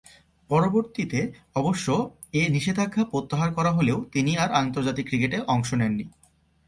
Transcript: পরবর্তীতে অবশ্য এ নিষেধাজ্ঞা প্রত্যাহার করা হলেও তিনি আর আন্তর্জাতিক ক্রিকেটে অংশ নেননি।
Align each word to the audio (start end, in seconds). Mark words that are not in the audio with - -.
পরবর্তীতে 0.49 1.19
অবশ্য 1.55 1.87
এ 2.33 2.41
নিষেধাজ্ঞা 2.49 3.03
প্রত্যাহার 3.05 3.49
করা 3.53 3.71
হলেও 3.71 3.97
তিনি 4.11 4.31
আর 4.37 4.49
আন্তর্জাতিক 4.51 5.05
ক্রিকেটে 5.07 5.37
অংশ 5.47 5.69
নেননি। 5.73 6.05